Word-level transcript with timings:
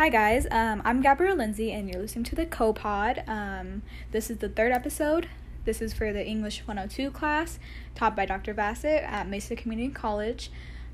Hi 0.00 0.08
guys, 0.08 0.46
um, 0.50 0.80
I'm 0.86 1.02
Gabrielle 1.02 1.36
Lindsey, 1.36 1.72
and 1.72 1.86
you're 1.86 2.00
listening 2.00 2.24
to 2.24 2.34
the 2.34 2.46
CoPod. 2.46 3.28
Um, 3.28 3.82
this 4.12 4.30
is 4.30 4.38
the 4.38 4.48
third 4.48 4.72
episode. 4.72 5.28
This 5.66 5.82
is 5.82 5.92
for 5.92 6.10
the 6.10 6.26
English 6.26 6.62
102 6.64 7.10
class, 7.10 7.58
taught 7.94 8.16
by 8.16 8.24
Dr. 8.24 8.54
Bassett 8.54 9.02
at 9.02 9.28
Mesa 9.28 9.54
Community 9.54 9.92
College. 9.92 10.50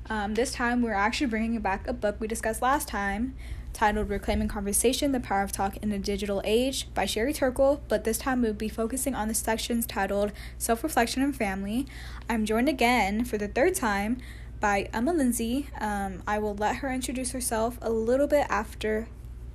Um, 0.09 0.33
this 0.33 0.51
time, 0.51 0.81
we're 0.81 0.91
actually 0.91 1.27
bringing 1.27 1.57
back 1.61 1.87
a 1.87 1.93
book 1.93 2.17
we 2.19 2.27
discussed 2.27 2.61
last 2.61 2.89
time, 2.89 3.33
titled 3.71 4.09
"Reclaiming 4.09 4.49
Conversation: 4.49 5.13
The 5.13 5.21
Power 5.21 5.43
of 5.43 5.53
Talk 5.53 5.77
in 5.77 5.93
a 5.93 5.99
Digital 5.99 6.41
Age" 6.43 6.93
by 6.93 7.05
Sherry 7.05 7.31
Turkle. 7.31 7.81
But 7.87 8.03
this 8.03 8.17
time, 8.17 8.41
we'll 8.41 8.51
be 8.51 8.67
focusing 8.67 9.15
on 9.15 9.29
the 9.29 9.33
sections 9.33 9.87
titled 9.87 10.33
"Self-Reflection 10.57 11.23
and 11.23 11.33
Family." 11.33 11.87
I'm 12.29 12.43
joined 12.43 12.67
again 12.67 13.23
for 13.23 13.37
the 13.37 13.47
third 13.47 13.73
time 13.73 14.17
by 14.59 14.89
Emma 14.93 15.13
Lindsey. 15.13 15.67
Um, 15.79 16.23
I 16.27 16.39
will 16.39 16.55
let 16.55 16.77
her 16.77 16.91
introduce 16.91 17.31
herself 17.31 17.77
a 17.81 17.89
little 17.89 18.27
bit 18.27 18.45
after 18.49 19.07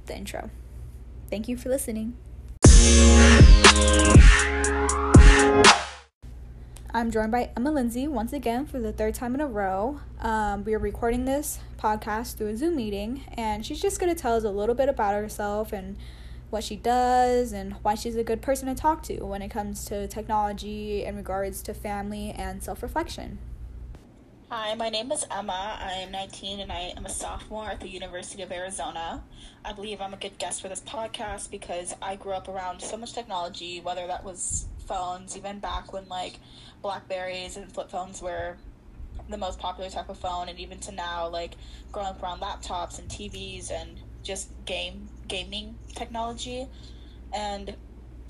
the 0.06 0.16
intro. 0.16 0.50
Thank 1.30 1.48
you 1.48 1.56
for 1.56 1.68
listening. 1.68 2.16
I'm 6.94 7.10
joined 7.10 7.32
by 7.32 7.50
Emma 7.56 7.72
Lindsey 7.72 8.06
once 8.06 8.34
again 8.34 8.66
for 8.66 8.78
the 8.78 8.92
third 8.92 9.14
time 9.14 9.34
in 9.34 9.40
a 9.40 9.46
row. 9.46 10.00
Um, 10.20 10.62
we 10.62 10.74
are 10.74 10.78
recording 10.78 11.24
this 11.24 11.58
podcast 11.78 12.36
through 12.36 12.48
a 12.48 12.56
Zoom 12.56 12.76
meeting, 12.76 13.24
and 13.32 13.64
she's 13.64 13.80
just 13.80 13.98
going 13.98 14.14
to 14.14 14.20
tell 14.20 14.36
us 14.36 14.44
a 14.44 14.50
little 14.50 14.74
bit 14.74 14.90
about 14.90 15.14
herself 15.14 15.72
and 15.72 15.96
what 16.50 16.62
she 16.62 16.76
does 16.76 17.52
and 17.52 17.72
why 17.82 17.94
she's 17.94 18.14
a 18.16 18.22
good 18.22 18.42
person 18.42 18.68
to 18.68 18.74
talk 18.74 19.02
to 19.04 19.24
when 19.24 19.40
it 19.40 19.48
comes 19.48 19.86
to 19.86 20.06
technology 20.06 21.02
in 21.02 21.16
regards 21.16 21.62
to 21.62 21.72
family 21.72 22.30
and 22.30 22.62
self 22.62 22.82
reflection. 22.82 23.38
Hi, 24.54 24.74
my 24.74 24.90
name 24.90 25.10
is 25.10 25.24
Emma. 25.30 25.78
I 25.80 25.92
am 26.00 26.12
19 26.12 26.60
and 26.60 26.70
I 26.70 26.92
am 26.94 27.06
a 27.06 27.08
sophomore 27.08 27.70
at 27.70 27.80
the 27.80 27.88
University 27.88 28.42
of 28.42 28.52
Arizona. 28.52 29.24
I 29.64 29.72
believe 29.72 30.02
I'm 30.02 30.12
a 30.12 30.18
good 30.18 30.36
guest 30.36 30.60
for 30.60 30.68
this 30.68 30.82
podcast 30.82 31.50
because 31.50 31.94
I 32.02 32.16
grew 32.16 32.32
up 32.32 32.48
around 32.48 32.82
so 32.82 32.98
much 32.98 33.14
technology, 33.14 33.80
whether 33.80 34.06
that 34.06 34.22
was 34.22 34.66
phones, 34.86 35.38
even 35.38 35.58
back 35.58 35.94
when 35.94 36.06
like 36.06 36.38
Blackberries 36.82 37.56
and 37.56 37.72
flip 37.72 37.90
phones 37.90 38.20
were 38.20 38.58
the 39.30 39.38
most 39.38 39.58
popular 39.58 39.88
type 39.88 40.10
of 40.10 40.18
phone, 40.18 40.50
and 40.50 40.60
even 40.60 40.78
to 40.80 40.92
now, 40.92 41.28
like 41.28 41.54
growing 41.90 42.08
up 42.08 42.22
around 42.22 42.42
laptops 42.42 42.98
and 42.98 43.08
TVs 43.08 43.70
and 43.70 43.98
just 44.22 44.50
game 44.66 45.08
gaming 45.28 45.76
technology. 45.94 46.66
And 47.32 47.74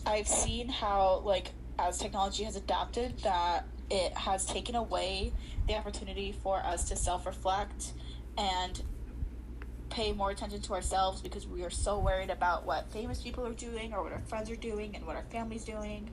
I've 0.06 0.28
seen 0.28 0.68
how 0.68 1.22
like 1.24 1.50
as 1.80 1.98
technology 1.98 2.44
has 2.44 2.54
adapted 2.54 3.18
that 3.24 3.66
it 3.92 4.16
has 4.16 4.46
taken 4.46 4.74
away 4.74 5.32
the 5.68 5.74
opportunity 5.74 6.32
for 6.32 6.58
us 6.64 6.88
to 6.88 6.96
self 6.96 7.26
reflect 7.26 7.92
and 8.38 8.82
pay 9.90 10.12
more 10.12 10.30
attention 10.30 10.62
to 10.62 10.72
ourselves 10.72 11.20
because 11.20 11.46
we 11.46 11.62
are 11.62 11.70
so 11.70 11.98
worried 11.98 12.30
about 12.30 12.64
what 12.64 12.90
famous 12.90 13.20
people 13.20 13.46
are 13.46 13.52
doing 13.52 13.92
or 13.92 14.02
what 14.02 14.12
our 14.12 14.20
friends 14.20 14.50
are 14.50 14.56
doing 14.56 14.96
and 14.96 15.06
what 15.06 15.14
our 15.14 15.24
family's 15.30 15.64
doing. 15.64 16.08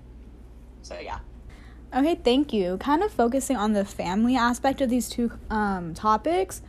So, 0.82 1.00
yeah. 1.00 1.20
Okay, 1.96 2.16
thank 2.16 2.52
you. 2.52 2.78
Kind 2.78 3.02
of 3.02 3.12
focusing 3.12 3.56
on 3.56 3.72
the 3.72 3.86
family 3.86 4.36
aspect 4.36 4.82
of 4.82 4.90
these 4.90 5.08
two 5.08 5.32
um, 5.50 5.94
topics. 5.94 6.62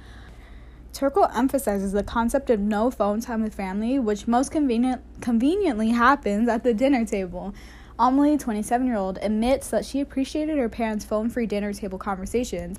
Turkle 0.92 1.28
emphasizes 1.34 1.92
the 1.92 2.05
concept 2.05 2.48
of 2.50 2.61
no 2.61 2.91
phone 2.91 3.20
time 3.20 3.42
with 3.42 3.55
family, 3.55 3.98
which 3.98 4.28
most 4.28 4.52
convenient 4.52 5.02
conveniently 5.20 5.91
happens 5.91 6.48
at 6.48 6.62
the 6.62 6.72
dinner 6.72 7.05
table. 7.05 7.52
Amelie, 8.01 8.39
27 8.39 8.87
year 8.87 8.97
old, 8.97 9.19
admits 9.20 9.69
that 9.69 9.84
she 9.84 10.01
appreciated 10.01 10.56
her 10.56 10.70
parents' 10.70 11.05
phone 11.05 11.29
free 11.29 11.45
dinner 11.45 11.75
table 11.75 11.98
conversations. 11.98 12.79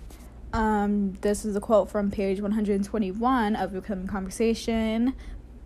Um, 0.52 1.14
this 1.22 1.46
is 1.46 1.56
a 1.56 1.62
quote 1.62 1.92
from 1.92 2.10
page 2.10 2.42
121 2.42 3.56
of 3.56 3.72
Becoming 3.72 4.08
Conversation 4.08 5.14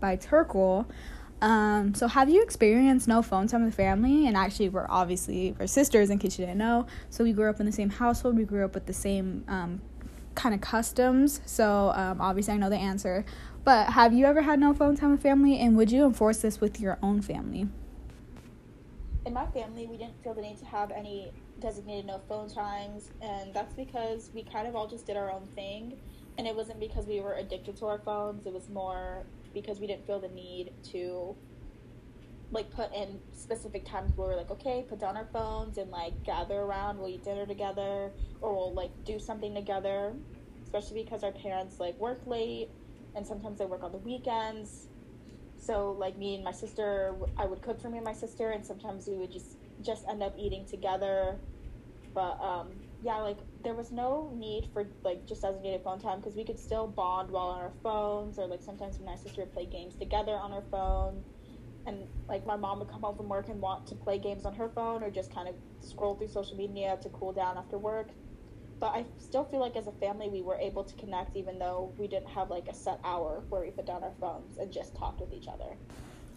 by 0.01 0.17
Turkle. 0.17 0.85
Um, 1.41 1.93
so 1.93 2.09
have 2.09 2.27
you 2.27 2.43
experienced 2.43 3.07
no 3.07 3.21
phone 3.21 3.47
time 3.47 3.63
with 3.63 3.75
family? 3.75 4.27
And 4.27 4.35
actually, 4.35 4.67
we're 4.67 4.87
obviously 4.89 5.55
we're 5.57 5.67
sisters 5.67 6.09
in 6.09 6.19
case 6.19 6.37
you 6.37 6.45
didn't 6.45 6.57
know. 6.57 6.85
So 7.09 7.23
we 7.23 7.31
grew 7.31 7.49
up 7.49 7.61
in 7.61 7.65
the 7.65 7.71
same 7.71 7.91
household. 7.91 8.37
We 8.37 8.43
grew 8.43 8.65
up 8.65 8.73
with 8.73 8.87
the 8.87 8.93
same 8.93 9.45
um, 9.47 9.81
kind 10.35 10.53
of 10.53 10.59
customs. 10.59 11.39
So 11.45 11.93
um, 11.95 12.19
obviously, 12.19 12.55
I 12.55 12.57
know 12.57 12.69
the 12.69 12.75
answer. 12.75 13.23
But 13.63 13.91
have 13.91 14.11
you 14.11 14.25
ever 14.25 14.41
had 14.41 14.59
no 14.59 14.73
phone 14.73 14.97
time 14.97 15.11
with 15.11 15.21
family? 15.21 15.57
And 15.59 15.77
would 15.77 15.93
you 15.93 16.03
enforce 16.03 16.39
this 16.39 16.59
with 16.59 16.81
your 16.81 16.99
own 17.01 17.21
family? 17.21 17.69
In 19.25 19.33
my 19.33 19.45
family, 19.47 19.87
we 19.87 19.97
didn't 19.97 20.21
feel 20.23 20.33
the 20.33 20.41
need 20.41 20.57
to 20.59 20.65
have 20.65 20.91
any 20.91 21.31
designated 21.59 22.05
no 22.05 22.21
phone 22.29 22.47
times, 22.47 23.09
and 23.21 23.53
that's 23.53 23.73
because 23.73 24.29
we 24.33 24.43
kind 24.43 24.67
of 24.67 24.75
all 24.75 24.87
just 24.87 25.07
did 25.07 25.17
our 25.17 25.31
own 25.31 25.47
thing. 25.55 25.97
And 26.37 26.45
it 26.45 26.55
wasn't 26.55 26.79
because 26.79 27.07
we 27.07 27.21
were 27.21 27.33
addicted 27.33 27.75
to 27.77 27.85
our 27.87 27.99
phones, 27.99 28.45
it 28.45 28.53
was 28.53 28.69
more 28.69 29.23
because 29.53 29.79
we 29.79 29.87
didn't 29.87 30.05
feel 30.05 30.19
the 30.19 30.27
need 30.29 30.73
to 30.91 31.35
like 32.51 32.69
put 32.71 32.93
in 32.93 33.19
specific 33.33 33.85
times 33.85 34.15
where 34.15 34.27
we're 34.27 34.35
like, 34.35 34.51
okay, 34.51 34.85
put 34.87 34.99
down 34.99 35.17
our 35.17 35.27
phones 35.33 35.77
and 35.77 35.89
like 35.89 36.23
gather 36.23 36.59
around, 36.59 36.99
we'll 36.99 37.09
eat 37.09 37.23
dinner 37.23 37.45
together, 37.45 38.11
or 38.41 38.53
we'll 38.53 38.73
like 38.73 38.91
do 39.05 39.17
something 39.17 39.55
together. 39.55 40.13
Especially 40.63 41.03
because 41.03 41.23
our 41.23 41.31
parents 41.31 41.79
like 41.79 41.97
work 41.99 42.21
late 42.27 42.69
and 43.15 43.25
sometimes 43.25 43.57
they 43.57 43.65
work 43.65 43.83
on 43.83 43.91
the 43.91 43.97
weekends 43.99 44.87
so 45.65 45.91
like 45.99 46.17
me 46.17 46.35
and 46.35 46.43
my 46.43 46.51
sister, 46.51 47.15
I 47.37 47.45
would 47.45 47.61
cook 47.61 47.81
for 47.81 47.89
me 47.89 47.97
and 47.97 48.05
my 48.05 48.13
sister, 48.13 48.51
and 48.51 48.65
sometimes 48.65 49.07
we 49.07 49.17
would 49.17 49.31
just 49.31 49.57
just 49.81 50.05
end 50.09 50.23
up 50.23 50.35
eating 50.37 50.65
together. 50.69 51.41
But 52.13 52.39
um, 52.41 52.81
yeah, 53.01 53.17
like 53.17 53.39
there 53.63 53.75
was 53.75 53.91
no 53.91 54.31
need 54.35 54.69
for 54.73 54.85
like 55.03 55.27
just 55.27 55.41
designated 55.41 55.81
phone 55.83 55.99
time 55.99 56.19
because 56.19 56.35
we 56.35 56.45
could 56.45 56.59
still 56.59 56.87
bond 56.87 57.31
while 57.31 57.49
on 57.49 57.61
our 57.61 57.73
phones, 57.83 58.37
or 58.39 58.47
like 58.47 58.61
sometimes 58.63 58.99
my 58.99 59.15
sister 59.15 59.41
would 59.41 59.53
play 59.53 59.65
games 59.65 59.95
together 59.97 60.33
on 60.33 60.53
our 60.53 60.65
phone. 60.71 61.23
And 61.87 62.07
like 62.29 62.45
my 62.45 62.55
mom 62.55 62.79
would 62.79 62.89
come 62.89 63.01
home 63.01 63.15
from 63.15 63.29
work 63.29 63.49
and 63.49 63.61
want 63.61 63.87
to 63.87 63.95
play 63.95 64.17
games 64.19 64.45
on 64.45 64.55
her 64.55 64.69
phone, 64.69 65.03
or 65.03 65.11
just 65.11 65.33
kind 65.33 65.47
of 65.47 65.55
scroll 65.79 66.15
through 66.15 66.29
social 66.29 66.57
media 66.57 66.97
to 67.01 67.09
cool 67.09 67.33
down 67.33 67.57
after 67.57 67.77
work 67.77 68.11
but 68.79 68.87
I 68.87 69.05
still 69.17 69.45
feel 69.45 69.59
like 69.59 69.75
as 69.75 69.87
a 69.87 69.91
family 69.93 70.29
we 70.29 70.41
were 70.41 70.57
able 70.57 70.83
to 70.83 70.95
connect 70.95 71.35
even 71.35 71.59
though 71.59 71.93
we 71.97 72.07
didn't 72.07 72.29
have 72.29 72.49
like 72.49 72.67
a 72.67 72.73
set 72.73 72.99
hour 73.03 73.43
where 73.49 73.61
we 73.61 73.71
put 73.71 73.85
down 73.85 74.03
our 74.03 74.13
phones 74.19 74.57
and 74.57 74.71
just 74.71 74.95
talked 74.95 75.21
with 75.21 75.33
each 75.33 75.47
other. 75.47 75.77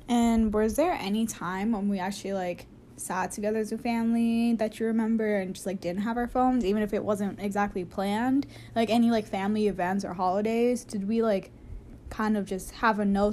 And 0.09 0.53
was 0.53 0.77
there 0.77 0.93
any 0.93 1.27
time 1.27 1.73
when 1.73 1.89
we 1.89 1.99
actually 1.99 2.33
like 2.33 2.67
sat 2.97 3.31
together 3.31 3.59
as 3.59 3.71
a 3.71 3.79
family 3.79 4.55
that 4.55 4.81
you 4.81 4.87
remember 4.87 5.39
and 5.39 5.55
just 5.55 5.67
like 5.67 5.81
didn't 5.81 6.03
have 6.03 6.17
our 6.17 6.27
phones 6.27 6.65
even 6.65 6.83
if 6.83 6.93
it 6.93 7.05
wasn't 7.05 7.41
exactly 7.41 7.85
planned? 7.85 8.47
Like 8.75 8.91
any 8.91 9.11
like 9.11 9.27
family 9.27 9.67
events 9.69 10.05
or 10.05 10.15
holidays, 10.15 10.85
did 10.85 11.07
we 11.09 11.23
like 11.23 11.51
kind 12.11 12.37
of 12.37 12.47
just 12.47 12.71
have 12.77 12.99
a 12.99 13.05
no 13.05 13.33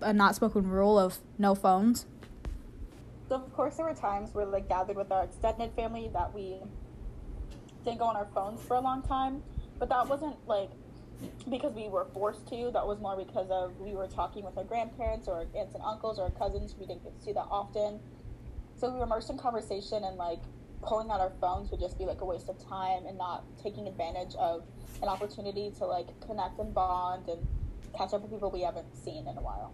a 0.00 0.12
not 0.12 0.34
spoken 0.34 0.68
rule 0.68 0.98
of 0.98 1.18
no 1.36 1.54
phones? 1.54 2.06
So 3.28 3.36
of 3.36 3.52
course 3.52 3.76
there 3.76 3.86
were 3.86 3.94
times 3.94 4.34
where 4.34 4.46
like 4.46 4.68
gathered 4.68 4.96
with 4.96 5.12
our 5.12 5.24
extended 5.24 5.72
family 5.74 6.10
that 6.12 6.34
we 6.34 6.56
didn't 7.84 7.98
go 7.98 8.04
on 8.04 8.16
our 8.16 8.28
phones 8.34 8.62
for 8.62 8.76
a 8.76 8.80
long 8.80 9.02
time. 9.02 9.42
But 9.78 9.88
that 9.88 10.08
wasn't 10.08 10.36
like 10.46 10.70
because 11.48 11.74
we 11.74 11.88
were 11.88 12.06
forced 12.12 12.46
to. 12.48 12.70
That 12.72 12.86
was 12.86 12.98
more 13.00 13.16
because 13.16 13.50
of 13.50 13.78
we 13.78 13.92
were 13.92 14.06
talking 14.06 14.44
with 14.44 14.56
our 14.56 14.64
grandparents 14.64 15.28
or 15.28 15.34
our 15.34 15.46
aunts 15.58 15.74
and 15.74 15.82
uncles 15.84 16.18
or 16.18 16.24
our 16.24 16.30
cousins. 16.30 16.74
We 16.78 16.86
didn't 16.86 17.04
get 17.04 17.16
to 17.18 17.24
see 17.24 17.32
that 17.32 17.46
often. 17.50 18.00
So 18.78 18.90
we 18.90 18.98
were 18.98 19.04
immersed 19.04 19.30
in 19.30 19.38
conversation 19.38 20.04
and 20.04 20.16
like 20.16 20.40
pulling 20.82 21.10
out 21.10 21.20
our 21.20 21.32
phones 21.40 21.70
would 21.70 21.80
just 21.80 21.98
be 21.98 22.04
like 22.04 22.20
a 22.22 22.24
waste 22.24 22.48
of 22.48 22.58
time 22.66 23.04
and 23.06 23.18
not 23.18 23.44
taking 23.62 23.86
advantage 23.86 24.34
of 24.36 24.64
an 25.02 25.08
opportunity 25.08 25.70
to 25.78 25.86
like 25.86 26.08
connect 26.26 26.58
and 26.58 26.72
bond 26.72 27.28
and 27.28 27.46
catch 27.96 28.14
up 28.14 28.22
with 28.22 28.30
people 28.30 28.50
we 28.50 28.62
haven't 28.62 28.86
seen 29.04 29.26
in 29.26 29.36
a 29.36 29.42
while. 29.42 29.72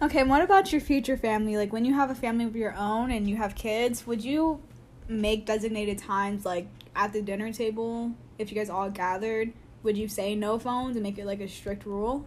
Okay, 0.00 0.20
and 0.20 0.30
what 0.30 0.42
about 0.42 0.72
your 0.72 0.80
future 0.80 1.16
family? 1.16 1.56
Like 1.56 1.72
when 1.72 1.84
you 1.84 1.94
have 1.94 2.10
a 2.10 2.14
family 2.14 2.44
of 2.44 2.54
your 2.54 2.74
own 2.76 3.10
and 3.10 3.28
you 3.28 3.36
have 3.36 3.54
kids, 3.54 4.06
would 4.06 4.24
you 4.24 4.62
make 5.08 5.46
designated 5.46 5.98
times 5.98 6.44
like 6.44 6.66
at 6.96 7.12
the 7.12 7.22
dinner 7.22 7.52
table 7.52 8.12
if 8.38 8.50
you 8.50 8.56
guys 8.56 8.70
all 8.70 8.90
gathered 8.90 9.52
would 9.82 9.96
you 9.96 10.08
say 10.08 10.34
no 10.34 10.58
phones 10.58 10.96
and 10.96 11.02
make 11.02 11.16
it 11.16 11.26
like 11.26 11.40
a 11.40 11.46
strict 11.46 11.86
rule? 11.86 12.26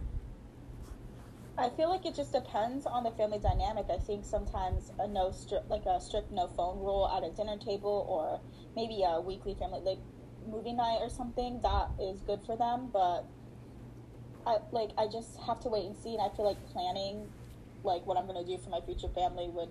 I 1.58 1.68
feel 1.68 1.90
like 1.90 2.06
it 2.06 2.14
just 2.14 2.32
depends 2.32 2.86
on 2.86 3.04
the 3.04 3.10
family 3.10 3.38
dynamic. 3.38 3.84
I 3.90 3.98
think 3.98 4.24
sometimes 4.24 4.92
a 4.98 5.06
no 5.06 5.30
strict 5.30 5.68
like 5.68 5.84
a 5.84 6.00
strict 6.00 6.32
no 6.32 6.46
phone 6.46 6.78
rule 6.78 7.06
at 7.14 7.22
a 7.22 7.30
dinner 7.36 7.58
table 7.58 8.06
or 8.08 8.40
maybe 8.74 9.02
a 9.02 9.20
weekly 9.20 9.54
family 9.54 9.80
like 9.84 9.98
movie 10.48 10.72
night 10.72 10.98
or 11.00 11.10
something 11.10 11.60
that 11.60 11.90
is 12.00 12.20
good 12.22 12.40
for 12.46 12.56
them 12.56 12.88
but 12.92 13.26
i 14.46 14.56
like 14.72 14.90
i 14.96 15.06
just 15.06 15.38
have 15.46 15.60
to 15.60 15.68
wait 15.68 15.84
and 15.84 15.96
see 15.96 16.14
and 16.14 16.22
i 16.22 16.34
feel 16.34 16.46
like 16.46 16.56
planning 16.72 17.28
like 17.84 18.04
what 18.06 18.16
i'm 18.16 18.26
going 18.26 18.42
to 18.42 18.56
do 18.56 18.60
for 18.62 18.70
my 18.70 18.80
future 18.80 19.08
family 19.08 19.48
would 19.48 19.68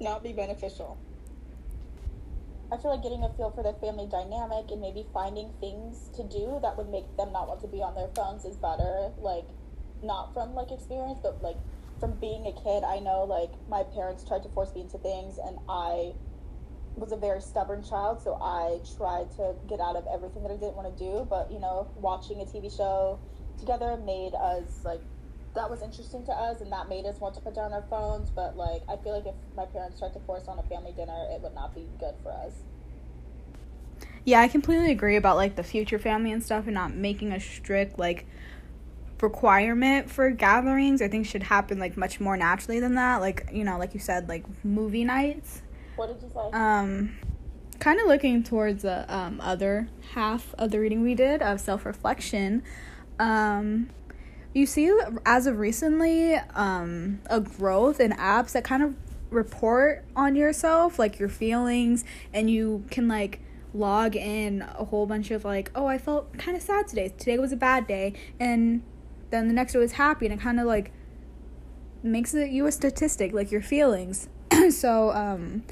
not 0.00 0.22
be 0.22 0.32
beneficial 0.32 0.98
I 2.72 2.78
feel 2.78 2.90
like 2.90 3.02
getting 3.02 3.22
a 3.22 3.28
feel 3.28 3.50
for 3.50 3.62
the 3.62 3.74
family 3.74 4.08
dynamic 4.10 4.70
and 4.70 4.80
maybe 4.80 5.04
finding 5.12 5.52
things 5.60 6.08
to 6.16 6.24
do 6.24 6.58
that 6.62 6.78
would 6.78 6.88
make 6.88 7.18
them 7.18 7.30
not 7.30 7.46
want 7.46 7.60
to 7.60 7.68
be 7.68 7.82
on 7.82 7.94
their 7.94 8.08
phones 8.16 8.46
is 8.46 8.56
better. 8.56 9.12
Like, 9.20 9.44
not 10.02 10.32
from 10.32 10.54
like 10.54 10.72
experience, 10.72 11.20
but 11.22 11.42
like 11.42 11.58
from 12.00 12.18
being 12.18 12.46
a 12.46 12.52
kid, 12.56 12.82
I 12.82 12.98
know 12.98 13.24
like 13.28 13.52
my 13.68 13.84
parents 13.84 14.24
tried 14.24 14.42
to 14.44 14.48
force 14.48 14.74
me 14.74 14.80
into 14.80 14.96
things, 14.96 15.36
and 15.36 15.58
I 15.68 16.16
was 16.96 17.12
a 17.12 17.16
very 17.16 17.42
stubborn 17.42 17.84
child, 17.84 18.22
so 18.24 18.38
I 18.40 18.80
tried 18.96 19.30
to 19.36 19.54
get 19.68 19.78
out 19.78 19.96
of 19.96 20.04
everything 20.12 20.42
that 20.42 20.50
I 20.50 20.56
didn't 20.56 20.76
want 20.76 20.88
to 20.88 20.96
do. 20.96 21.26
But 21.28 21.52
you 21.52 21.60
know, 21.60 21.92
watching 21.94 22.40
a 22.40 22.48
TV 22.48 22.74
show 22.74 23.20
together 23.60 24.00
made 24.00 24.32
us 24.32 24.80
like 24.82 25.04
that 25.54 25.68
was 25.68 25.82
interesting 25.82 26.24
to 26.26 26.32
us 26.32 26.60
and 26.60 26.72
that 26.72 26.88
made 26.88 27.04
us 27.04 27.20
want 27.20 27.34
to 27.34 27.40
put 27.40 27.54
down 27.54 27.72
our 27.72 27.84
phones. 27.90 28.30
But 28.30 28.56
like, 28.56 28.82
I 28.88 28.96
feel 28.96 29.14
like 29.14 29.26
if 29.26 29.34
my 29.56 29.66
parents 29.66 29.98
tried 29.98 30.14
to 30.14 30.20
force 30.20 30.48
on 30.48 30.58
a 30.58 30.62
family 30.64 30.92
dinner, 30.92 31.26
it 31.30 31.40
would 31.42 31.54
not 31.54 31.74
be 31.74 31.86
good 31.98 32.14
for 32.22 32.32
us. 32.32 32.52
Yeah, 34.24 34.40
I 34.40 34.48
completely 34.48 34.92
agree 34.92 35.16
about 35.16 35.36
like 35.36 35.56
the 35.56 35.62
future 35.62 35.98
family 35.98 36.32
and 36.32 36.42
stuff 36.42 36.66
and 36.66 36.74
not 36.74 36.94
making 36.94 37.32
a 37.32 37.40
strict 37.40 37.98
like 37.98 38.26
requirement 39.20 40.10
for 40.10 40.30
gatherings. 40.30 41.02
I 41.02 41.08
think 41.08 41.26
should 41.26 41.44
happen 41.44 41.78
like 41.78 41.96
much 41.96 42.20
more 42.20 42.36
naturally 42.36 42.80
than 42.80 42.94
that. 42.94 43.20
Like, 43.20 43.48
you 43.52 43.64
know, 43.64 43.78
like 43.78 43.94
you 43.94 44.00
said, 44.00 44.28
like 44.28 44.44
movie 44.64 45.04
nights. 45.04 45.62
What 45.96 46.08
did 46.08 46.22
you 46.22 46.30
say? 46.32 46.50
Um 46.52 47.16
kind 47.78 47.98
of 47.98 48.06
looking 48.06 48.44
towards 48.44 48.82
the 48.82 49.12
um, 49.12 49.40
other 49.40 49.88
half 50.14 50.54
of 50.56 50.70
the 50.70 50.78
reading 50.78 51.02
we 51.02 51.16
did 51.16 51.42
of 51.42 51.60
self-reflection. 51.60 52.62
Um 53.18 53.90
you 54.54 54.66
see 54.66 54.92
as 55.24 55.46
of 55.46 55.58
recently 55.58 56.34
um 56.34 57.20
a 57.26 57.40
growth 57.40 58.00
in 58.00 58.12
apps 58.12 58.52
that 58.52 58.64
kind 58.64 58.82
of 58.82 58.94
report 59.30 60.04
on 60.14 60.36
yourself, 60.36 60.98
like 60.98 61.18
your 61.18 61.28
feelings 61.28 62.04
and 62.32 62.50
you 62.50 62.84
can 62.90 63.08
like 63.08 63.40
log 63.74 64.14
in 64.16 64.62
a 64.62 64.84
whole 64.84 65.06
bunch 65.06 65.30
of 65.30 65.44
like, 65.44 65.70
oh, 65.74 65.86
I 65.86 65.98
felt 65.98 66.36
kind 66.38 66.56
of 66.56 66.62
sad 66.62 66.88
today. 66.88 67.12
Today 67.16 67.38
was 67.38 67.52
a 67.52 67.56
bad 67.56 67.86
day, 67.86 68.14
and 68.38 68.82
then 69.30 69.48
the 69.48 69.54
next 69.54 69.72
day 69.72 69.78
was 69.78 69.92
happy, 69.92 70.26
and 70.26 70.34
it 70.34 70.40
kind 70.40 70.60
of 70.60 70.66
like 70.66 70.92
makes 72.02 72.34
it 72.34 72.50
you 72.50 72.66
a 72.66 72.72
statistic, 72.72 73.32
like 73.32 73.50
your 73.50 73.62
feelings. 73.62 74.28
so, 74.70 75.10
um, 75.12 75.62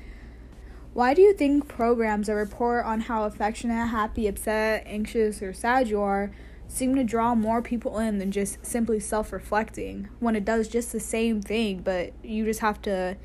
why 0.93 1.15
do 1.15 1.23
you 1.23 1.35
think 1.35 1.69
programs 1.69 2.27
that 2.27 2.35
report 2.35 2.85
on 2.85 3.03
how 3.03 3.25
affectionate, 3.25 3.87
happy, 3.87 4.27
upset, 4.27 4.83
anxious, 4.87 5.43
or 5.43 5.53
sad 5.53 5.89
you 5.89 6.01
are 6.01 6.33
seem 6.71 6.95
to 6.95 7.03
draw 7.03 7.35
more 7.35 7.61
people 7.61 7.99
in 7.99 8.19
than 8.19 8.31
just 8.31 8.65
simply 8.65 9.01
self 9.01 9.33
reflecting 9.33 10.09
when 10.21 10.37
it 10.37 10.45
does 10.45 10.69
just 10.69 10.93
the 10.93 11.01
same 11.01 11.43
thing, 11.43 11.83
but 11.83 12.13
you 12.23 12.45
just 12.45 12.61
have 12.61 12.81
to 12.83 13.17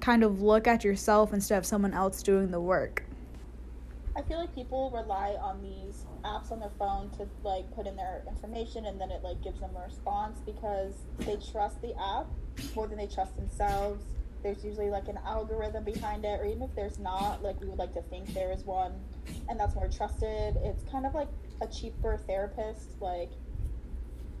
kind 0.00 0.22
of 0.22 0.40
look 0.40 0.66
at 0.68 0.84
yourself 0.84 1.32
instead 1.32 1.58
of 1.58 1.66
someone 1.66 1.92
else 1.92 2.22
doing 2.22 2.50
the 2.50 2.60
work? 2.60 3.04
I 4.16 4.22
feel 4.22 4.38
like 4.38 4.54
people 4.54 4.90
rely 4.94 5.36
on 5.40 5.62
these 5.62 6.04
apps 6.24 6.50
on 6.50 6.60
their 6.60 6.72
phone 6.78 7.10
to 7.10 7.28
like 7.44 7.70
put 7.74 7.86
in 7.86 7.96
their 7.96 8.22
information 8.28 8.86
and 8.86 9.00
then 9.00 9.10
it 9.10 9.22
like 9.22 9.42
gives 9.42 9.60
them 9.60 9.70
a 9.76 9.84
response 9.84 10.40
because 10.44 10.94
they 11.18 11.36
trust 11.52 11.80
the 11.82 11.94
app 12.00 12.26
more 12.74 12.86
than 12.86 12.98
they 12.98 13.06
trust 13.06 13.36
themselves. 13.36 14.02
There's 14.42 14.64
usually 14.64 14.90
like 14.90 15.08
an 15.08 15.18
algorithm 15.26 15.84
behind 15.84 16.24
it, 16.24 16.40
or 16.40 16.46
even 16.46 16.62
if 16.62 16.74
there's 16.76 17.00
not, 17.00 17.42
like 17.42 17.60
we 17.60 17.66
would 17.66 17.78
like 17.78 17.92
to 17.94 18.02
think 18.02 18.32
there 18.34 18.52
is 18.52 18.64
one, 18.64 18.92
and 19.48 19.58
that's 19.58 19.74
more 19.74 19.88
trusted. 19.88 20.56
It's 20.62 20.84
kind 20.84 21.06
of 21.06 21.14
like 21.14 21.26
a 21.60 21.66
cheaper 21.66 22.18
therapist. 22.26 23.00
Like 23.00 23.30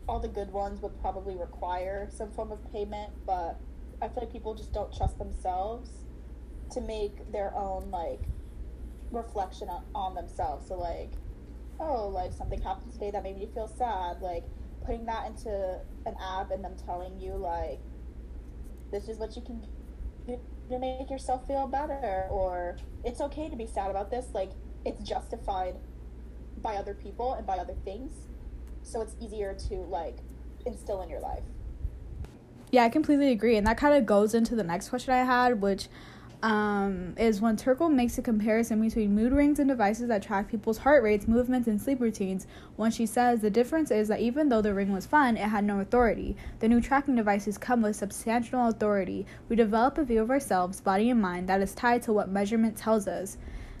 all 0.08 0.20
the 0.20 0.28
good 0.28 0.52
ones 0.52 0.80
would 0.80 0.98
probably 1.00 1.36
require 1.36 2.08
some 2.10 2.30
form 2.32 2.52
of 2.52 2.72
payment, 2.72 3.12
but 3.26 3.58
I 4.00 4.08
feel 4.08 4.24
like 4.24 4.32
people 4.32 4.54
just 4.54 4.72
don't 4.72 4.94
trust 4.94 5.18
themselves 5.18 5.90
to 6.72 6.80
make 6.80 7.30
their 7.32 7.54
own 7.54 7.90
like 7.90 8.20
reflection 9.10 9.68
on, 9.68 9.84
on 9.94 10.14
themselves. 10.14 10.68
So 10.68 10.78
like, 10.78 11.12
oh, 11.80 12.08
like 12.08 12.32
something 12.32 12.60
happened 12.60 12.92
today 12.92 13.10
that 13.10 13.22
made 13.22 13.36
me 13.36 13.48
feel 13.54 13.68
sad. 13.68 14.20
Like 14.20 14.44
putting 14.84 15.04
that 15.06 15.26
into 15.26 15.80
an 16.06 16.14
app 16.20 16.50
and 16.50 16.64
them 16.64 16.74
telling 16.86 17.18
you 17.20 17.34
like, 17.34 17.80
this 18.90 19.08
is 19.08 19.18
what 19.18 19.36
you 19.36 19.42
can 19.42 19.60
do 20.26 20.38
to 20.70 20.78
make 20.78 21.10
yourself 21.10 21.46
feel 21.46 21.66
better, 21.66 22.26
or 22.30 22.76
it's 23.04 23.20
okay 23.20 23.48
to 23.48 23.56
be 23.56 23.66
sad 23.66 23.90
about 23.90 24.10
this. 24.10 24.26
Like 24.32 24.50
it's 24.84 25.02
justified 25.02 25.76
by 26.62 26.76
other 26.76 26.94
people 26.94 27.34
and 27.34 27.46
by 27.46 27.58
other 27.58 27.74
things, 27.84 28.12
so 28.82 29.00
it's 29.02 29.14
easier 29.20 29.54
to 29.68 29.74
like 29.74 30.18
instill 30.66 31.02
in 31.02 31.08
your 31.08 31.20
life. 31.20 31.42
Yeah, 32.70 32.84
I 32.84 32.88
completely 32.90 33.32
agree, 33.32 33.56
and 33.56 33.66
that 33.66 33.78
kind 33.78 33.94
of 33.94 34.04
goes 34.04 34.34
into 34.34 34.54
the 34.54 34.64
next 34.64 34.90
question 34.90 35.14
I 35.14 35.24
had, 35.24 35.60
which 35.62 35.88
um, 36.42 37.14
is 37.16 37.40
when 37.40 37.56
Turkle 37.56 37.88
makes 37.88 38.16
a 38.18 38.22
comparison 38.22 38.80
between 38.80 39.14
mood 39.14 39.32
rings 39.32 39.58
and 39.58 39.68
devices 39.68 40.08
that 40.08 40.22
track 40.22 40.48
people's 40.48 40.78
heart 40.78 41.02
rates, 41.02 41.26
movements, 41.26 41.66
and 41.66 41.80
sleep 41.80 42.00
routines. 42.00 42.46
When 42.76 42.90
she 42.90 43.06
says 43.06 43.40
the 43.40 43.50
difference 43.50 43.90
is 43.90 44.08
that 44.08 44.20
even 44.20 44.48
though 44.48 44.62
the 44.62 44.74
ring 44.74 44.92
was 44.92 45.06
fun, 45.06 45.36
it 45.36 45.48
had 45.48 45.64
no 45.64 45.80
authority. 45.80 46.36
The 46.60 46.68
new 46.68 46.80
tracking 46.80 47.16
devices 47.16 47.58
come 47.58 47.82
with 47.82 47.96
substantial 47.96 48.68
authority. 48.68 49.26
We 49.48 49.56
develop 49.56 49.98
a 49.98 50.04
view 50.04 50.22
of 50.22 50.30
ourselves, 50.30 50.80
body 50.80 51.10
and 51.10 51.20
mind, 51.20 51.48
that 51.48 51.60
is 51.60 51.74
tied 51.74 52.02
to 52.02 52.12
what 52.12 52.28
measurement 52.28 52.76
tells 52.76 53.08
us. 53.08 53.36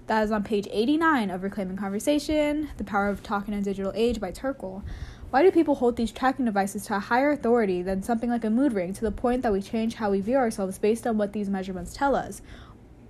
That 0.08 0.24
is 0.24 0.32
on 0.32 0.42
page 0.42 0.66
89 0.70 1.28
of 1.28 1.42
Reclaiming 1.42 1.76
Conversation 1.76 2.70
The 2.78 2.84
Power 2.84 3.10
of 3.10 3.22
Talking 3.22 3.52
in 3.52 3.60
a 3.60 3.62
Digital 3.62 3.92
Age 3.94 4.18
by 4.18 4.30
Turkle. 4.30 4.82
Why 5.28 5.42
do 5.42 5.50
people 5.50 5.74
hold 5.74 5.96
these 5.96 6.10
tracking 6.10 6.46
devices 6.46 6.86
to 6.86 6.96
a 6.96 6.98
higher 6.98 7.30
authority 7.30 7.82
than 7.82 8.02
something 8.02 8.30
like 8.30 8.42
a 8.42 8.48
mood 8.48 8.72
ring 8.72 8.94
to 8.94 9.02
the 9.02 9.10
point 9.10 9.42
that 9.42 9.52
we 9.52 9.60
change 9.60 9.96
how 9.96 10.10
we 10.10 10.22
view 10.22 10.36
ourselves 10.36 10.78
based 10.78 11.06
on 11.06 11.18
what 11.18 11.34
these 11.34 11.50
measurements 11.50 11.92
tell 11.92 12.16
us? 12.16 12.40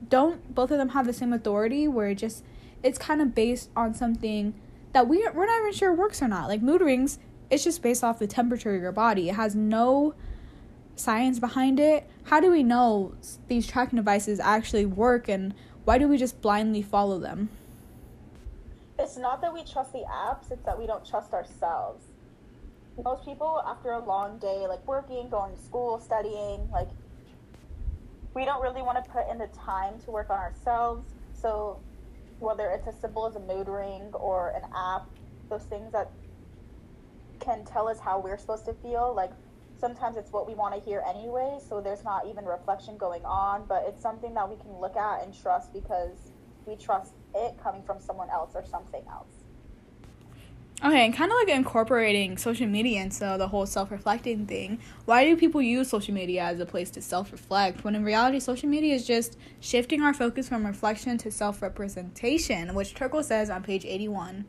Don't 0.08 0.52
both 0.52 0.72
of 0.72 0.78
them 0.78 0.88
have 0.88 1.06
the 1.06 1.12
same 1.12 1.32
authority 1.32 1.86
where 1.86 2.08
it 2.08 2.16
just 2.16 2.42
it's 2.82 2.98
kind 2.98 3.22
of 3.22 3.32
based 3.32 3.70
on 3.76 3.94
something 3.94 4.54
that 4.92 5.06
we 5.06 5.18
we're 5.32 5.46
not 5.46 5.60
even 5.60 5.72
sure 5.72 5.94
works 5.94 6.20
or 6.20 6.26
not. 6.26 6.48
Like 6.48 6.62
mood 6.62 6.80
rings, 6.80 7.20
it's 7.48 7.62
just 7.62 7.80
based 7.80 8.02
off 8.02 8.18
the 8.18 8.26
temperature 8.26 8.74
of 8.74 8.82
your 8.82 8.90
body. 8.90 9.28
It 9.28 9.36
has 9.36 9.54
no 9.54 10.16
science 10.96 11.38
behind 11.38 11.78
it. 11.78 12.10
How 12.24 12.40
do 12.40 12.50
we 12.50 12.64
know 12.64 13.14
these 13.46 13.68
tracking 13.68 13.98
devices 13.98 14.40
actually 14.40 14.84
work 14.84 15.28
and 15.28 15.54
why 15.88 15.96
do 15.96 16.06
we 16.06 16.18
just 16.18 16.42
blindly 16.42 16.82
follow 16.82 17.18
them? 17.18 17.48
It's 18.98 19.16
not 19.16 19.40
that 19.40 19.54
we 19.54 19.64
trust 19.64 19.92
the 19.94 20.04
apps, 20.10 20.52
it's 20.52 20.62
that 20.66 20.78
we 20.78 20.86
don't 20.86 21.02
trust 21.02 21.32
ourselves 21.32 22.04
most 23.04 23.24
people 23.24 23.62
after 23.66 23.92
a 23.92 24.04
long 24.04 24.38
day 24.38 24.66
like 24.66 24.84
working 24.86 25.28
going 25.28 25.54
to 25.54 25.62
school 25.62 26.00
studying 26.00 26.68
like 26.72 26.88
we 28.34 28.44
don't 28.44 28.60
really 28.60 28.82
want 28.82 29.02
to 29.02 29.10
put 29.10 29.28
in 29.30 29.38
the 29.38 29.46
time 29.48 29.94
to 30.00 30.10
work 30.10 30.30
on 30.30 30.38
ourselves 30.38 31.06
so 31.32 31.78
whether 32.40 32.70
it's 32.70 32.88
as 32.88 33.00
simple 33.00 33.24
as 33.26 33.36
a 33.36 33.40
mood 33.40 33.68
ring 33.68 34.10
or 34.14 34.52
an 34.56 34.68
app 34.74 35.06
those 35.48 35.62
things 35.64 35.92
that 35.92 36.10
can 37.38 37.64
tell 37.64 37.88
us 37.88 38.00
how 38.00 38.18
we're 38.18 38.38
supposed 38.38 38.64
to 38.64 38.74
feel 38.74 39.14
like 39.14 39.30
sometimes 39.78 40.16
it's 40.16 40.32
what 40.32 40.46
we 40.46 40.54
want 40.54 40.74
to 40.74 40.80
hear 40.80 41.02
anyway 41.08 41.58
so 41.66 41.80
there's 41.80 42.04
not 42.04 42.26
even 42.26 42.44
reflection 42.44 42.96
going 42.96 43.24
on 43.24 43.64
but 43.68 43.84
it's 43.86 44.02
something 44.02 44.34
that 44.34 44.48
we 44.48 44.56
can 44.56 44.72
look 44.80 44.96
at 44.96 45.22
and 45.22 45.38
trust 45.40 45.72
because 45.72 46.32
we 46.66 46.76
trust 46.76 47.12
it 47.34 47.54
coming 47.62 47.82
from 47.82 48.00
someone 48.00 48.28
else 48.30 48.52
or 48.54 48.64
something 48.64 49.02
else 49.10 49.38
Okay, 50.84 51.04
and 51.04 51.12
kind 51.12 51.32
of 51.32 51.36
like 51.38 51.48
incorporating 51.48 52.38
social 52.38 52.68
media 52.68 53.02
into 53.02 53.34
the 53.36 53.48
whole 53.48 53.66
self 53.66 53.90
reflecting 53.90 54.46
thing. 54.46 54.78
Why 55.06 55.24
do 55.24 55.36
people 55.36 55.60
use 55.60 55.88
social 55.88 56.14
media 56.14 56.44
as 56.44 56.60
a 56.60 56.66
place 56.66 56.88
to 56.90 57.02
self 57.02 57.32
reflect 57.32 57.82
when 57.82 57.96
in 57.96 58.04
reality, 58.04 58.38
social 58.38 58.68
media 58.68 58.94
is 58.94 59.04
just 59.04 59.36
shifting 59.58 60.02
our 60.02 60.14
focus 60.14 60.48
from 60.48 60.64
reflection 60.64 61.18
to 61.18 61.32
self 61.32 61.62
representation, 61.62 62.74
which 62.74 62.94
Turkle 62.94 63.24
says 63.24 63.50
on 63.50 63.64
page 63.64 63.84
81? 63.84 64.44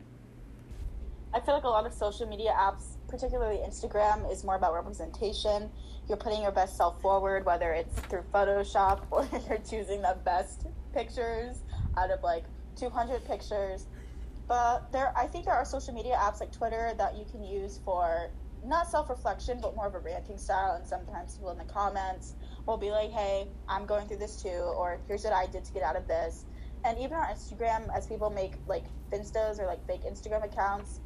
I 1.34 1.40
feel 1.40 1.54
like 1.54 1.64
a 1.64 1.68
lot 1.68 1.84
of 1.84 1.92
social 1.92 2.28
media 2.28 2.52
apps, 2.56 2.96
particularly 3.10 3.58
Instagram, 3.58 4.30
is 4.32 4.44
more 4.44 4.54
about 4.54 4.72
representation. 4.74 5.70
You're 6.08 6.16
putting 6.16 6.42
your 6.42 6.52
best 6.52 6.76
self 6.76 7.00
forward, 7.00 7.44
whether 7.44 7.72
it's 7.72 7.98
through 8.00 8.24
Photoshop 8.32 9.02
or 9.10 9.28
you're 9.48 9.58
choosing 9.58 10.02
the 10.02 10.16
best 10.24 10.66
pictures 10.94 11.62
out 11.96 12.10
of 12.10 12.22
like 12.22 12.44
200 12.76 13.24
pictures 13.24 13.86
but 14.50 14.90
there, 14.90 15.16
I 15.16 15.28
think 15.28 15.44
there 15.44 15.54
are 15.54 15.64
social 15.64 15.94
media 15.94 16.16
apps 16.20 16.40
like 16.40 16.50
Twitter 16.50 16.92
that 16.98 17.16
you 17.16 17.24
can 17.24 17.44
use 17.44 17.78
for 17.84 18.32
not 18.64 18.90
self-reflection, 18.90 19.60
but 19.62 19.76
more 19.76 19.86
of 19.86 19.94
a 19.94 20.00
ranting 20.00 20.38
style. 20.38 20.74
And 20.74 20.84
sometimes 20.84 21.36
people 21.36 21.52
in 21.52 21.58
the 21.58 21.72
comments 21.72 22.34
will 22.66 22.76
be 22.76 22.90
like, 22.90 23.12
"Hey, 23.12 23.46
I'm 23.68 23.86
going 23.86 24.08
through 24.08 24.16
this 24.16 24.42
too," 24.42 24.48
or 24.48 24.98
"Here's 25.06 25.22
what 25.22 25.32
I 25.32 25.46
did 25.46 25.64
to 25.66 25.72
get 25.72 25.84
out 25.84 25.94
of 25.94 26.08
this." 26.08 26.46
And 26.82 26.98
even 26.98 27.16
on 27.16 27.28
Instagram, 27.28 27.96
as 27.96 28.08
people 28.08 28.28
make 28.28 28.54
like 28.66 28.86
Finstas 29.12 29.60
or 29.60 29.66
like 29.66 29.86
fake 29.86 30.02
Instagram 30.02 30.42
accounts, 30.42 30.98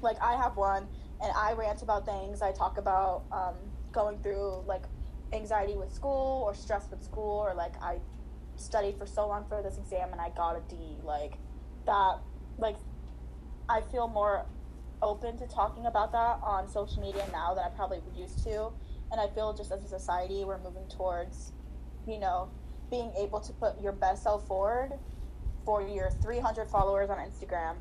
like 0.00 0.22
I 0.22 0.36
have 0.36 0.56
one, 0.56 0.86
and 1.22 1.32
I 1.36 1.52
rant 1.52 1.82
about 1.82 2.06
things. 2.06 2.42
I 2.42 2.52
talk 2.52 2.78
about 2.78 3.24
um, 3.32 3.54
going 3.92 4.18
through 4.22 4.64
like 4.66 4.82
anxiety 5.32 5.76
with 5.76 5.92
school 5.92 6.42
or 6.44 6.54
stress 6.54 6.88
with 6.90 7.02
school, 7.02 7.38
or 7.38 7.54
like 7.54 7.74
I 7.82 7.98
studied 8.56 8.96
for 8.98 9.06
so 9.06 9.26
long 9.26 9.44
for 9.48 9.62
this 9.62 9.78
exam 9.78 10.10
and 10.12 10.20
I 10.20 10.30
got 10.30 10.56
a 10.56 10.60
D. 10.68 10.76
Like 11.02 11.38
that 11.86 12.18
like 12.58 12.76
I 13.68 13.80
feel 13.80 14.08
more 14.08 14.46
open 15.02 15.38
to 15.38 15.46
talking 15.46 15.86
about 15.86 16.12
that 16.12 16.40
on 16.42 16.68
social 16.68 17.00
media 17.00 17.24
now 17.32 17.54
than 17.54 17.64
I 17.64 17.68
probably 17.68 18.00
used 18.16 18.42
to. 18.44 18.70
And 19.10 19.20
I 19.20 19.28
feel 19.28 19.54
just 19.54 19.70
as 19.72 19.84
a 19.84 19.88
society, 19.88 20.44
we're 20.44 20.58
moving 20.58 20.86
towards, 20.88 21.52
you 22.06 22.18
know, 22.18 22.50
being 22.90 23.12
able 23.16 23.40
to 23.40 23.52
put 23.54 23.80
your 23.80 23.92
best 23.92 24.22
self 24.22 24.46
forward 24.46 24.92
for 25.64 25.82
your 25.82 26.10
300 26.22 26.68
followers 26.68 27.10
on 27.10 27.18
Instagram, 27.18 27.76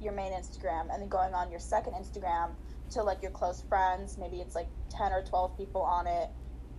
your 0.00 0.12
main 0.12 0.32
Instagram, 0.32 0.92
and 0.92 1.02
then 1.02 1.08
going 1.08 1.34
on 1.34 1.50
your 1.50 1.60
second 1.60 1.94
Instagram 1.94 2.50
to 2.90 3.02
like 3.02 3.22
your 3.22 3.30
close 3.30 3.62
friends. 3.68 4.16
Maybe 4.18 4.36
it's 4.36 4.54
like 4.54 4.68
10 4.90 5.12
or 5.12 5.22
12 5.22 5.56
people 5.56 5.82
on 5.82 6.06
it. 6.06 6.28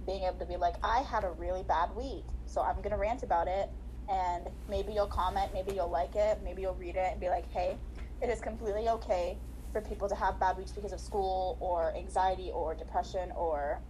Being 0.06 0.24
able 0.24 0.40
to 0.40 0.46
be 0.46 0.58
like, 0.58 0.76
I 0.84 1.00
had 1.00 1.24
a 1.24 1.32
really 1.32 1.64
bad 1.64 1.90
week, 1.96 2.26
so 2.46 2.62
I'm 2.62 2.78
going 2.78 2.92
to 2.92 2.98
rant 2.98 3.24
about 3.24 3.48
it 3.48 3.70
and 4.10 4.48
maybe 4.68 4.94
you'll 4.94 5.08
comment, 5.08 5.52
maybe 5.54 5.74
you'll 5.74 5.92
like 5.92 6.16
it, 6.16 6.40
maybe 6.44 6.64
you'll 6.64 6.76
read 6.76 6.96
it 6.96 7.12
and 7.12 7.22
be 7.22 7.30
like, 7.30 7.46
hey, 7.52 7.78
it 8.22 8.30
is 8.30 8.42
completely 8.42 8.90
okay 8.90 9.38
for 9.72 9.82
people 9.82 10.10
to 10.10 10.16
have 10.16 10.40
bad 10.40 10.58
weeks 10.58 10.72
because 10.72 10.92
of 10.92 11.00
school 11.00 11.58
or 11.62 11.96
anxiety 11.96 12.50
or 12.54 12.74
depression 12.74 13.30
or 13.38 13.82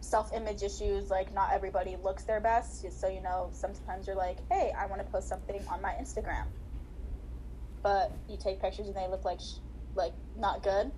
self 0.00 0.30
image 0.32 0.62
issues. 0.62 1.10
Like, 1.10 1.34
not 1.34 1.50
everybody 1.52 1.96
looks 2.00 2.24
their 2.24 2.40
best. 2.40 2.86
So, 3.00 3.08
you 3.08 3.20
know, 3.20 3.50
sometimes 3.52 4.06
you're 4.06 4.16
like, 4.16 4.38
hey, 4.50 4.70
I 4.78 4.86
want 4.86 5.04
to 5.04 5.10
post 5.10 5.28
something 5.28 5.60
on 5.72 5.82
my 5.82 5.92
Instagram. 6.00 6.46
But 7.82 8.16
you 8.28 8.36
take 8.40 8.62
pictures 8.62 8.86
and 8.86 8.96
they 8.96 9.08
look 9.08 9.24
like, 9.24 9.40
sh- 9.40 9.58
like, 9.96 10.12
not 10.38 10.62
good. 10.62 10.90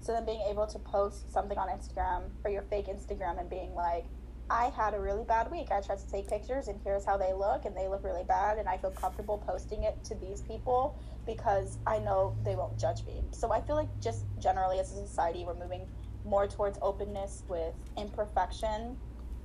So 0.00 0.12
then 0.12 0.24
being 0.24 0.42
able 0.48 0.66
to 0.66 0.78
post 0.78 1.30
something 1.30 1.58
on 1.58 1.68
Instagram 1.68 2.22
or 2.44 2.50
your 2.50 2.62
fake 2.62 2.86
Instagram 2.86 3.38
and 3.38 3.50
being 3.50 3.74
like, 3.74 4.06
I 4.50 4.70
had 4.70 4.94
a 4.94 5.00
really 5.00 5.22
bad 5.22 5.48
week. 5.50 5.70
I 5.70 5.80
tried 5.80 5.98
to 5.98 6.10
take 6.10 6.28
pictures 6.28 6.66
and 6.66 6.80
here's 6.82 7.04
how 7.04 7.16
they 7.16 7.32
look 7.32 7.66
and 7.66 7.76
they 7.76 7.86
look 7.86 8.02
really 8.02 8.24
bad 8.24 8.58
and 8.58 8.68
I 8.68 8.78
feel 8.78 8.90
comfortable 8.90 9.38
posting 9.38 9.84
it 9.84 10.02
to 10.04 10.16
these 10.16 10.40
people 10.42 10.98
because 11.24 11.78
I 11.86 12.00
know 12.00 12.34
they 12.44 12.56
won't 12.56 12.76
judge 12.76 13.04
me. 13.04 13.22
So 13.30 13.52
I 13.52 13.60
feel 13.60 13.76
like 13.76 13.88
just 14.00 14.24
generally 14.40 14.80
as 14.80 14.90
a 14.92 15.06
society 15.06 15.44
we're 15.44 15.54
moving 15.54 15.86
more 16.24 16.48
towards 16.48 16.78
openness 16.82 17.44
with 17.48 17.74
imperfection, 17.96 18.96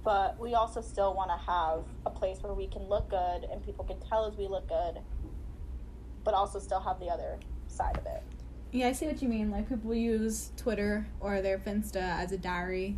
but 0.04 0.40
we 0.40 0.56
also 0.56 0.82
still 0.82 1.14
want 1.14 1.30
to 1.30 1.38
have 1.38 1.84
a 2.08 2.10
place 2.10 2.42
where 2.42 2.54
we 2.54 2.66
can 2.66 2.84
look 2.90 3.10
good 3.10 3.46
and 3.52 3.64
people 3.64 3.86
can 3.86 4.00
tell 4.00 4.26
us 4.26 4.36
we 4.38 4.48
look 4.48 4.68
good, 4.68 5.00
but 6.24 6.34
also 6.34 6.60
still 6.60 6.80
have 6.80 7.00
the 7.00 7.10
other 7.10 7.38
side 7.68 7.98
of 7.98 8.06
it. 8.08 8.24
Yeah, 8.76 8.90
I 8.90 8.92
see 8.92 9.08
what 9.08 9.22
you 9.22 9.30
mean. 9.30 9.52
Like 9.52 9.70
people 9.70 9.96
use 9.96 10.52
Twitter 10.58 11.08
or 11.22 11.42
their 11.42 11.58
Finsta 11.58 11.96
as 11.96 12.34
a 12.34 12.38
diary 12.38 12.98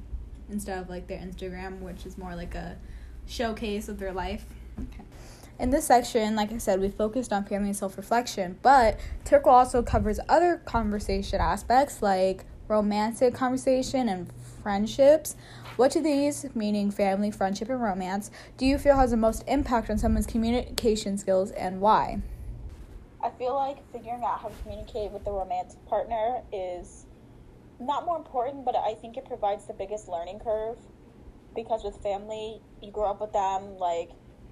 instead 0.49 0.79
of 0.79 0.89
like 0.89 1.05
their 1.05 1.19
Instagram, 1.19 1.81
which 1.81 2.03
is 2.03 2.17
more 2.17 2.35
like 2.35 2.55
a 2.55 2.77
showcase 3.27 3.87
of 3.87 3.99
their 3.99 4.11
life. 4.11 4.45
Okay. 4.79 5.03
In 5.59 5.69
this 5.69 5.85
section, 5.85 6.35
like 6.35 6.51
I 6.51 6.57
said, 6.57 6.81
we 6.81 6.89
focused 6.89 7.31
on 7.31 7.45
family 7.45 7.69
and 7.69 7.77
self 7.77 7.95
reflection, 7.95 8.57
but 8.63 8.99
Turkle 9.23 9.51
also 9.51 9.83
covers 9.83 10.19
other 10.27 10.57
conversation 10.65 11.39
aspects 11.39 12.01
like 12.01 12.45
romantic 12.67 13.35
conversation 13.35 14.09
and 14.09 14.31
friendships. 14.63 15.35
Which 15.75 15.95
of 15.95 16.03
these, 16.03 16.47
meaning 16.55 16.89
family, 16.89 17.29
friendship, 17.29 17.69
and 17.69 17.79
romance, 17.79 18.31
do 18.57 18.65
you 18.65 18.79
feel 18.79 18.95
has 18.95 19.11
the 19.11 19.17
most 19.17 19.43
impact 19.47 19.91
on 19.91 19.99
someone's 19.99 20.25
communication 20.25 21.19
skills 21.19 21.51
and 21.51 21.81
why? 21.81 22.23
I 23.23 23.31
feel 23.37 23.55
like 23.55 23.91
figuring 23.91 24.23
out 24.23 24.41
how 24.41 24.49
to 24.49 24.61
communicate 24.61 25.11
with 25.11 25.25
the 25.25 25.31
romantic 25.31 25.83
partner 25.89 26.41
is 26.53 27.05
not 27.79 28.05
more 28.05 28.17
important, 28.17 28.65
but 28.65 28.75
I 28.75 28.93
think 28.93 29.17
it 29.17 29.25
provides 29.25 29.67
the 29.67 29.73
biggest 29.73 30.07
learning 30.07 30.39
curve 30.43 30.77
because 31.55 31.81
with 31.83 31.97
family, 32.03 32.61
you 32.81 32.91
grow 32.91 33.11
up 33.11 33.21
with 33.21 33.33
them 33.33 33.77
like 33.77 34.09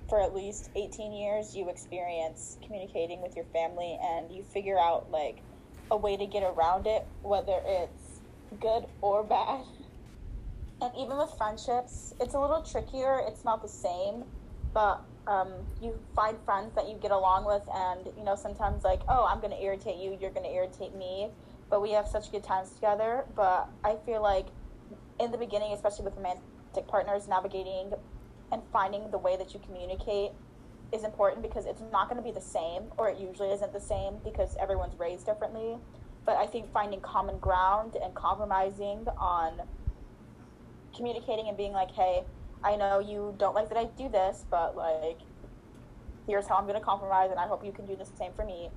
for 0.10 0.22
at 0.22 0.34
least 0.34 0.69
18 0.75 1.13
years, 1.13 1.55
you 1.55 1.69
experience 1.69 2.57
communicating 2.65 3.22
with 3.22 3.36
your 3.36 3.45
family 3.45 3.98
and 4.01 4.31
you 4.31 4.43
figure 4.43 4.79
out 4.79 5.10
like 5.12 5.43
a 5.89 5.98
way 5.98 6.17
to 6.17 6.25
get 6.25 6.43
around 6.43 6.88
it, 6.88 7.03
whether 7.22 7.60
it's 7.65 8.22
good 8.60 8.86
or 9.01 9.24
bad. 9.24 9.65
And 10.81 10.91
even 11.00 11.17
with 11.17 11.31
friendships, 11.38 12.13
it's 12.19 12.34
a 12.34 12.39
little 12.39 12.62
trickier. 12.62 13.22
It's 13.25 13.45
not 13.45 13.62
the 13.62 13.69
same, 13.69 14.25
but 14.75 15.01
um, 15.25 15.53
you 15.82 15.98
find 16.15 16.38
friends 16.46 16.75
that 16.75 16.88
you 16.88 16.98
get 17.01 17.12
along 17.12 17.46
with, 17.46 17.63
and 17.74 18.05
you 18.17 18.24
know 18.24 18.36
sometimes 18.36 18.84
like, 18.84 19.01
oh, 19.08 19.25
I'm 19.27 19.39
gonna 19.39 19.60
irritate 19.60 19.96
you, 19.98 20.15
you're 20.22 20.32
gonna 20.32 20.50
irritate 20.50 20.94
me, 20.94 21.29
but 21.70 21.82
we 21.82 21.91
have 21.91 22.08
such 22.08 22.32
good 22.32 22.44
times 22.44 22.72
together. 22.72 23.25
But 23.36 23.70
I 23.84 23.96
feel 24.05 24.22
like 24.22 24.48
in 25.20 25.32
the 25.32 25.38
beginning, 25.38 25.72
especially 25.72 26.05
with 26.05 26.15
romantic 26.17 26.88
partners, 26.88 27.27
navigating 27.27 27.94
and 28.51 28.62
finding 28.72 29.10
the 29.10 29.17
way 29.17 29.38
that 29.38 29.53
you 29.53 29.62
communicate 29.65 30.32
is 30.94 31.03
important 31.03 31.41
because 31.41 31.65
it's 31.65 31.82
not 31.91 32.10
going 32.10 32.22
to 32.22 32.24
be 32.24 32.32
the 32.32 32.46
same, 32.46 32.84
or 32.98 33.10
it 33.10 33.17
usually 33.17 33.50
isn't 33.50 33.74
the 33.74 33.79
same 33.79 34.17
because 34.24 34.55
everyone's 34.60 35.00
raised 35.00 35.25
differently. 35.25 35.77
But 36.25 36.36
I 36.36 36.46
think 36.46 36.72
finding 36.74 37.00
common 37.00 37.39
ground 37.39 37.96
and 38.03 38.13
compromising 38.13 39.08
on 39.17 39.62
communicating 40.96 41.48
and 41.48 41.58
being 41.58 41.72
like, 41.72 41.91
hey, 41.91 42.24
I 42.65 42.75
know 42.75 43.00
you 43.00 43.36
don't 43.38 43.53
like 43.53 43.69
that 43.69 43.77
I 43.77 43.86
do 43.86 44.10
this, 44.10 44.43
but 44.50 44.75
like, 44.75 45.19
here's 46.27 46.48
how 46.48 46.55
I'm 46.55 46.65
going 46.65 46.79
to 46.79 46.84
compromise, 46.84 47.29
and 47.29 47.39
I 47.39 47.48
hope 47.48 47.63
you 47.63 47.72
can 47.72 47.86
do 47.86 47.95
the 47.95 48.05
same 48.05 48.34
for 48.34 48.43
me. 48.43 48.69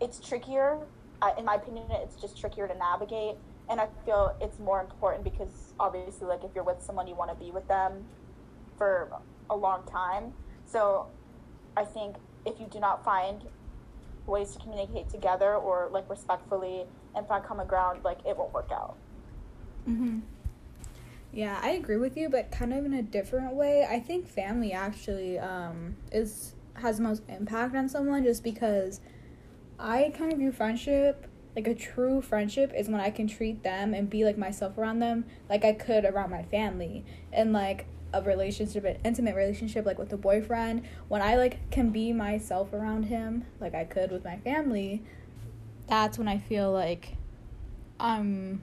It's 0.00 0.18
trickier. 0.18 0.78
I, 1.22 1.32
in 1.38 1.44
my 1.44 1.54
opinion, 1.54 1.86
it's 1.90 2.16
just 2.16 2.36
trickier 2.38 2.66
to 2.66 2.74
navigate. 2.74 3.36
And 3.70 3.80
I 3.80 3.86
feel 4.04 4.36
it's 4.40 4.58
more 4.58 4.80
important 4.80 5.22
because 5.22 5.72
obviously, 5.78 6.26
like, 6.26 6.42
if 6.42 6.50
you're 6.52 6.64
with 6.64 6.82
someone, 6.82 7.06
you 7.06 7.14
want 7.14 7.30
to 7.30 7.36
be 7.36 7.52
with 7.52 7.66
them 7.68 8.04
for 8.76 9.08
a 9.48 9.56
long 9.56 9.84
time. 9.86 10.32
So 10.66 11.06
I 11.76 11.84
think 11.84 12.16
if 12.44 12.58
you 12.58 12.66
do 12.66 12.80
not 12.80 13.04
find 13.04 13.42
ways 14.26 14.52
to 14.52 14.58
communicate 14.58 15.08
together 15.08 15.54
or 15.54 15.88
like 15.92 16.08
respectfully 16.10 16.84
and 17.14 17.26
find 17.28 17.44
common 17.44 17.66
ground, 17.66 18.00
like 18.04 18.18
it 18.26 18.36
won't 18.36 18.52
work 18.52 18.70
out. 18.72 18.96
Mhm. 19.88 20.22
Yeah, 21.32 21.58
I 21.62 21.70
agree 21.70 21.96
with 21.96 22.16
you, 22.16 22.28
but 22.28 22.50
kind 22.50 22.74
of 22.74 22.84
in 22.84 22.92
a 22.92 23.02
different 23.02 23.54
way. 23.54 23.86
I 23.88 24.00
think 24.00 24.28
family 24.28 24.72
actually 24.72 25.38
um 25.38 25.96
is 26.10 26.54
has 26.74 26.98
the 26.98 27.02
most 27.02 27.22
impact 27.28 27.74
on 27.74 27.88
someone 27.88 28.22
just 28.24 28.42
because 28.44 29.00
I 29.78 30.12
kind 30.16 30.32
of 30.32 30.38
view 30.38 30.52
friendship 30.52 31.26
like 31.54 31.66
a 31.66 31.74
true 31.74 32.22
friendship 32.22 32.72
is 32.74 32.88
when 32.88 33.00
I 33.00 33.10
can 33.10 33.26
treat 33.28 33.62
them 33.62 33.92
and 33.92 34.08
be 34.08 34.24
like 34.24 34.38
myself 34.38 34.78
around 34.78 35.00
them 35.00 35.24
like 35.48 35.64
I 35.64 35.72
could 35.72 36.04
around 36.04 36.30
my 36.30 36.42
family. 36.44 37.04
And 37.32 37.52
like 37.52 37.86
a 38.12 38.22
relationship 38.22 38.84
an 38.84 38.98
intimate 39.04 39.34
relationship 39.34 39.86
like 39.86 39.98
with 39.98 40.12
a 40.12 40.16
boyfriend 40.16 40.82
when 41.08 41.22
i 41.22 41.36
like 41.36 41.70
can 41.70 41.90
be 41.90 42.12
myself 42.12 42.72
around 42.72 43.04
him 43.04 43.44
like 43.60 43.74
i 43.74 43.84
could 43.84 44.10
with 44.10 44.24
my 44.24 44.36
family 44.38 45.02
that's 45.88 46.18
when 46.18 46.28
i 46.28 46.38
feel 46.38 46.70
like 46.70 47.16
i'm 47.98 48.60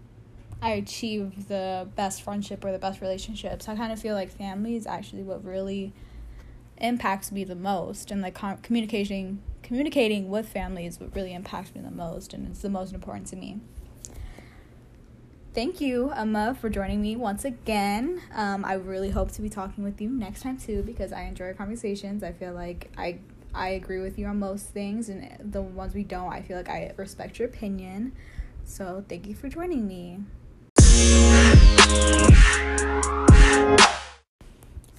i 0.62 0.72
achieve 0.72 1.48
the 1.48 1.88
best 1.96 2.22
friendship 2.22 2.64
or 2.64 2.72
the 2.72 2.80
best 2.80 3.02
relationships 3.02 3.68
i 3.68 3.76
kind 3.76 3.92
of 3.92 4.00
feel 4.00 4.16
like 4.16 4.30
family 4.30 4.76
is 4.76 4.86
actually 4.86 5.24
what 5.24 5.44
really 5.44 5.94
impacts 6.78 7.32
me 7.32 7.44
the 7.44 7.56
most 7.56 8.12
and 8.12 8.22
like 8.22 8.34
com- 8.34 8.58
communicating 8.58 9.42
communicating 9.64 10.30
with 10.30 10.48
family 10.48 10.86
is 10.86 11.00
what 11.00 11.14
really 11.16 11.34
impacts 11.34 11.74
me 11.76 11.82
the 11.82 11.92
most 11.92 12.34
and 12.34 12.48
it's 12.48 12.62
the 12.62 12.70
most 12.70 12.94
important 12.94 13.28
to 13.28 13.36
me 13.36 13.60
thank 15.54 15.82
you, 15.82 16.12
Emma, 16.12 16.56
for 16.60 16.70
joining 16.70 17.02
me 17.02 17.18
once 17.18 17.44
again. 17.44 18.22
Um, 18.34 18.64
I 18.64 18.76
really 18.76 19.10
hope 19.10 19.32
to 19.34 19.42
be 19.42 19.50
talking 19.50 19.84
with 19.84 20.00
you 20.00 20.10
next 20.10 20.42
time 20.42 20.58
too 20.58 20.84
because 20.84 21.12
I 21.12 21.24
enjoy 21.24 21.54
conversations. 21.54 22.24
I 22.24 22.32
feel 22.32 22.54
like 22.54 22.90
I 22.98 23.20
I 23.54 23.70
agree 23.70 24.00
with 24.00 24.20
you 24.20 24.28
on 24.28 24.40
most 24.40 24.68
things, 24.68 25.10
and 25.10 25.52
the 25.52 25.62
ones 25.62 25.94
we 25.94 26.04
don't, 26.04 26.32
I 26.32 26.42
feel 26.42 26.56
like 26.56 26.70
I 26.70 26.94
respect 26.98 27.40
your 27.40 27.48
opinion. 27.48 28.14
So 28.64 29.04
thank 29.10 29.28
you 29.28 29.34
for 29.36 29.50
joining 29.50 29.88
me. 29.88 30.20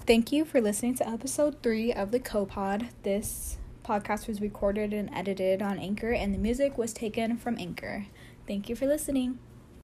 Thank 0.07 0.33
you 0.33 0.45
for 0.45 0.61
listening 0.61 0.97
to 0.97 1.09
episode 1.09 1.63
three 1.63 1.93
of 1.93 2.11
the 2.11 2.19
CoPod. 2.19 2.89
This 3.05 3.59
podcast 3.85 4.27
was 4.27 4.41
recorded 4.41 4.93
and 4.93 5.09
edited 5.15 5.63
on 5.63 5.79
Anchor, 5.79 6.11
and 6.11 6.35
the 6.35 6.39
music 6.39 6.77
was 6.77 6.93
taken 6.93 7.37
from 7.37 7.57
Anchor. 7.59 8.07
Thank 8.47 8.69
you 8.69 8.75
for 8.75 8.87
listening. 8.87 9.39